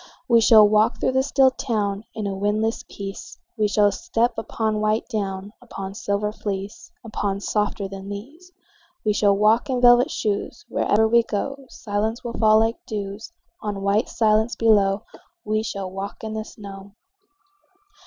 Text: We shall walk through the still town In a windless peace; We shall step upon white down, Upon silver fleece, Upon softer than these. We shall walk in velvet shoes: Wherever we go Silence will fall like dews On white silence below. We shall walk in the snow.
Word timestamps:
We 0.27 0.41
shall 0.41 0.67
walk 0.67 0.99
through 0.99 1.11
the 1.11 1.21
still 1.21 1.51
town 1.51 2.05
In 2.15 2.25
a 2.25 2.33
windless 2.33 2.83
peace; 2.89 3.37
We 3.55 3.67
shall 3.67 3.91
step 3.91 4.33
upon 4.35 4.81
white 4.81 5.07
down, 5.07 5.53
Upon 5.61 5.93
silver 5.93 6.31
fleece, 6.31 6.89
Upon 7.03 7.39
softer 7.39 7.87
than 7.87 8.09
these. 8.09 8.51
We 9.05 9.13
shall 9.13 9.37
walk 9.37 9.69
in 9.69 9.79
velvet 9.79 10.09
shoes: 10.09 10.65
Wherever 10.69 11.07
we 11.07 11.21
go 11.21 11.67
Silence 11.69 12.23
will 12.23 12.33
fall 12.33 12.57
like 12.61 12.83
dews 12.87 13.31
On 13.61 13.83
white 13.83 14.09
silence 14.09 14.55
below. 14.55 15.03
We 15.45 15.61
shall 15.61 15.91
walk 15.91 16.23
in 16.23 16.33
the 16.33 16.45
snow. 16.45 16.93